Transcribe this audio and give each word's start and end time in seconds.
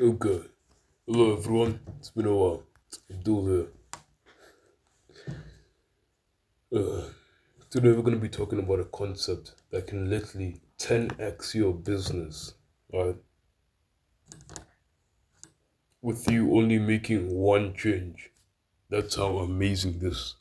Okay. 0.00 0.40
Hello 1.06 1.36
everyone. 1.36 1.78
It's 1.98 2.08
been 2.08 2.24
a 2.24 2.34
while. 2.34 2.62
Abdul 3.10 3.46
here. 3.46 3.66
Uh, 6.74 7.02
today 7.68 7.88
we're 7.92 8.02
to 8.14 8.16
be 8.16 8.30
talking 8.30 8.58
about 8.58 8.80
a 8.80 8.86
concept 8.86 9.52
that 9.70 9.86
can 9.86 10.08
literally 10.08 10.62
10x 10.78 11.54
your 11.54 11.74
business, 11.74 12.54
right? 12.90 13.16
With 16.00 16.30
you 16.30 16.56
only 16.56 16.78
making 16.78 17.28
one 17.28 17.74
change. 17.74 18.30
That's 18.88 19.16
how 19.16 19.38
amazing 19.40 19.98
this 19.98 20.36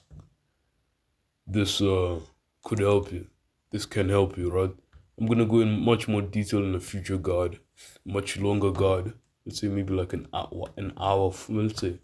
this 1.46 1.82
uh 1.82 2.22
could 2.64 2.80
help 2.80 3.12
you. 3.12 3.28
This 3.72 3.86
can 3.86 4.08
help 4.08 4.38
you, 4.38 4.50
right? 4.50 4.74
I'm 5.20 5.28
gonna 5.28 5.46
go 5.46 5.60
in 5.60 5.78
much 5.82 6.08
more 6.08 6.22
detail 6.22 6.64
in 6.64 6.74
a 6.74 6.80
future 6.80 7.18
guide, 7.18 7.60
much 8.06 8.38
longer 8.38 8.72
guide. 8.72 9.14
Let's 9.46 9.60
say 9.60 9.68
maybe 9.68 9.94
like 9.94 10.14
an 10.14 10.28
hour, 10.34 10.66
an 10.78 10.94
hour. 10.98 11.34
Let's 11.50 11.82
say, 11.82 12.00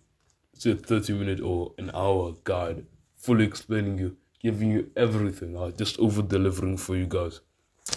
let's 0.54 0.64
say 0.64 0.72
a 0.72 0.76
thirty 0.76 1.14
minute 1.14 1.40
or 1.40 1.74
an 1.78 1.92
hour 1.94 2.34
guide, 2.44 2.86
fully 3.16 3.46
explaining 3.46 4.00
you, 4.00 4.18
giving 4.42 4.72
you 4.72 4.92
everything. 4.96 5.56
Uh, 5.56 5.72
just 5.72 6.00
over 6.00 6.22
delivering 6.22 6.78
for 6.78 6.96
you 6.96 7.06
guys. 7.06 7.42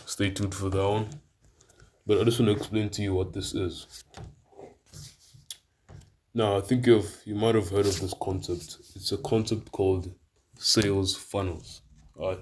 Stay 0.06 0.30
tuned 0.30 0.54
for 0.54 0.68
that 0.68 0.88
one. 0.88 1.08
But 2.06 2.20
I 2.20 2.24
just 2.24 2.38
want 2.38 2.50
to 2.50 2.56
explain 2.56 2.90
to 2.90 3.02
you 3.02 3.14
what 3.14 3.32
this 3.32 3.54
is. 3.54 4.04
Now, 6.34 6.58
I 6.58 6.60
think 6.60 6.86
you've 6.86 7.22
you 7.24 7.34
might 7.34 7.54
have 7.54 7.70
heard 7.70 7.86
of 7.86 8.00
this 8.00 8.14
concept. 8.20 8.76
It's 8.94 9.12
a 9.12 9.18
concept 9.18 9.72
called 9.72 10.12
sales 10.58 11.16
funnels. 11.16 11.82
Right? 12.14 12.38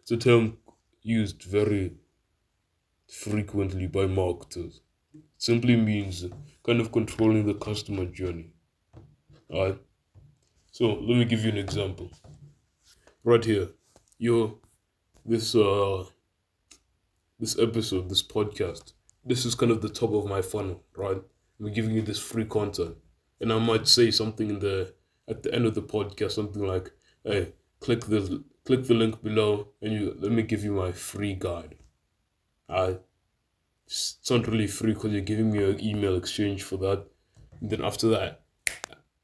It's 0.00 0.12
a 0.12 0.16
term 0.16 0.58
used 1.02 1.42
very 1.42 1.94
frequently 3.10 3.86
by 3.86 4.06
marketers. 4.06 4.80
Simply 5.36 5.76
means 5.76 6.26
kind 6.64 6.80
of 6.80 6.92
controlling 6.92 7.46
the 7.46 7.54
customer 7.54 8.04
journey. 8.04 8.52
Alright? 9.52 9.78
So 10.70 10.86
let 10.86 11.18
me 11.18 11.24
give 11.24 11.44
you 11.44 11.50
an 11.50 11.58
example. 11.58 12.10
Right 13.24 13.44
here, 13.44 13.68
your 14.18 14.54
this 15.26 15.54
uh 15.54 16.04
this 17.38 17.58
episode, 17.58 18.08
this 18.08 18.22
podcast, 18.22 18.92
this 19.24 19.44
is 19.44 19.54
kind 19.54 19.72
of 19.72 19.82
the 19.82 19.88
top 19.88 20.12
of 20.12 20.26
my 20.26 20.42
funnel, 20.42 20.84
right? 20.96 21.20
I'm 21.58 21.72
giving 21.72 21.94
you 21.94 22.02
this 22.02 22.18
free 22.18 22.44
content. 22.44 22.96
And 23.40 23.52
I 23.52 23.58
might 23.58 23.88
say 23.88 24.10
something 24.10 24.48
in 24.48 24.58
the 24.60 24.94
at 25.28 25.42
the 25.42 25.54
end 25.54 25.66
of 25.66 25.74
the 25.74 25.82
podcast, 25.82 26.32
something 26.32 26.62
like, 26.62 26.92
hey, 27.24 27.52
click 27.80 28.02
the 28.06 28.44
click 28.64 28.84
the 28.84 28.94
link 28.94 29.22
below 29.22 29.68
and 29.82 29.92
you 29.92 30.16
let 30.20 30.32
me 30.32 30.42
give 30.42 30.62
you 30.62 30.72
my 30.72 30.92
free 30.92 31.34
guide. 31.34 31.76
I 32.70 32.98
it's 33.86 34.30
not 34.30 34.46
really 34.46 34.68
free 34.68 34.94
because 34.94 35.12
you're 35.12 35.20
giving 35.20 35.50
me 35.50 35.64
an 35.64 35.82
email 35.84 36.16
exchange 36.16 36.62
for 36.62 36.76
that. 36.76 37.06
And 37.60 37.70
then 37.70 37.84
after 37.84 38.08
that, 38.10 38.42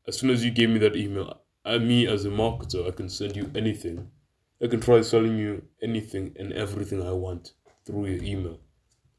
as 0.09 0.19
soon 0.19 0.31
as 0.31 0.45
you 0.45 0.51
gave 0.51 0.71
me 0.71 0.79
that 0.81 0.97
email, 0.97 1.41
I, 1.65 1.79
me 1.79 2.07
as 2.09 2.25
a 2.25 2.31
marketer, 2.31 2.87
I 2.87 2.91
can 2.91 3.09
send 3.09 3.37
you 3.37 3.51
anything. 3.55 4.11
I 4.61 4.67
can 4.67 4.81
try 4.81 5.01
selling 5.03 5.39
you 5.39 5.69
anything 5.83 6.35
and 6.39 6.53
everything 6.53 7.01
I 7.03 7.13
want 7.13 7.53
through 7.85 8.07
your 8.07 8.23
email. 8.25 8.59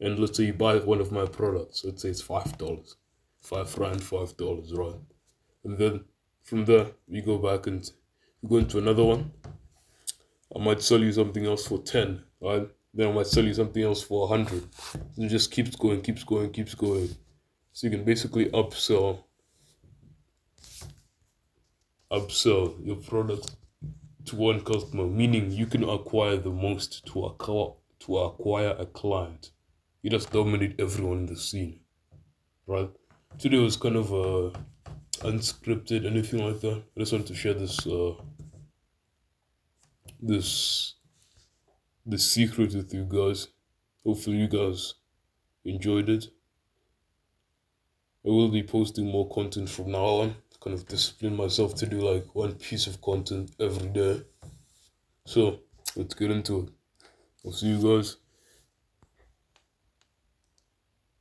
And 0.02 0.20
let's 0.20 0.38
say 0.38 0.46
you 0.46 0.54
buy 0.54 0.78
one 0.80 1.00
of 1.00 1.12
my 1.12 1.26
products, 1.26 1.84
let's 1.86 2.02
say 2.02 2.10
it's 2.10 2.22
five 2.22 2.58
dollars, 2.58 2.98
five 3.42 3.76
rand, 3.78 4.04
five 4.04 4.36
dollars, 4.38 4.74
right? 4.74 5.00
And 5.64 5.78
then 5.78 6.06
from 6.44 6.66
there 6.66 6.88
we 7.08 7.22
go 7.22 7.38
back 7.38 7.68
and 7.68 7.90
we 8.42 8.50
go 8.50 8.58
into 8.58 8.78
another 8.78 9.04
one. 9.04 9.32
I 10.56 10.60
might 10.60 10.82
sell 10.82 11.00
you 11.00 11.12
something 11.14 11.46
else 11.46 11.68
for 11.68 11.80
ten, 11.80 12.24
right? 12.42 12.70
Then 12.98 13.10
I 13.10 13.12
might 13.12 13.28
sell 13.28 13.46
you 13.46 13.54
something 13.54 13.84
else 13.84 14.02
for 14.02 14.24
a 14.24 14.28
hundred. 14.28 14.64
It 15.18 15.28
just 15.28 15.52
keeps 15.52 15.76
going, 15.76 16.02
keeps 16.02 16.24
going, 16.24 16.52
keeps 16.52 16.74
going. 16.74 17.16
So 17.72 17.86
you 17.86 17.92
can 17.92 18.04
basically 18.04 18.48
upsell 18.48 19.20
upsell 22.12 22.84
your 22.84 22.96
product 22.96 23.56
to 24.26 24.36
one 24.36 24.62
customer, 24.62 25.06
meaning 25.06 25.52
you 25.52 25.68
can 25.68 25.88
acquire 25.88 26.38
the 26.38 26.50
most 26.50 27.06
to 27.06 27.26
acquire 27.26 27.74
to 28.00 28.18
acquire 28.18 28.76
a 28.80 28.88
client. 28.88 29.52
You 30.02 30.10
just 30.10 30.32
dominate 30.32 30.80
everyone 30.80 31.20
in 31.20 31.26
the 31.28 31.36
scene, 31.36 31.82
right? 32.66 32.90
Today 33.38 33.60
was 33.60 33.78
kind 33.78 33.96
of 33.96 34.12
uh, 34.12 34.58
unscripted, 35.20 36.08
anything 36.08 36.44
like 36.44 36.62
that. 36.62 36.82
I 36.96 37.00
just 37.00 37.12
wanted 37.12 37.28
to 37.28 37.36
share 37.36 37.54
this 37.54 37.86
uh, 37.86 38.14
this 40.20 40.87
the 42.08 42.18
secret 42.18 42.74
with 42.74 42.94
you 42.94 43.04
guys. 43.04 43.50
Hopefully, 44.06 44.38
you 44.38 44.48
guys 44.48 44.94
enjoyed 45.66 46.10
it. 46.10 46.28
I 48.26 48.30
will 48.30 48.50
be 48.50 48.64
posting 48.64 49.12
more 49.12 49.30
content 49.30 49.70
from 49.70 49.92
now 49.92 50.22
on. 50.22 50.36
Kind 50.64 50.74
of 50.74 50.88
discipline 50.88 51.36
myself 51.36 51.76
to 51.76 51.86
do 51.86 52.00
like 52.00 52.34
one 52.34 52.54
piece 52.54 52.88
of 52.88 53.02
content 53.02 53.52
every 53.60 53.90
day. 53.90 54.22
So 55.26 55.60
let's 55.96 56.16
get 56.16 56.32
into 56.32 56.62
it. 56.62 56.70
I'll 57.46 57.52
see 57.52 57.68
you 57.68 57.98
guys. 57.98 58.18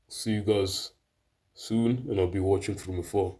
See 0.09 0.31
you 0.31 0.43
guys 0.43 0.93
soon, 1.55 2.07
and 2.09 2.19
I'll 2.19 2.29
be 2.29 2.41
watching 2.41 2.77
from 2.77 3.01
afar. 3.01 3.35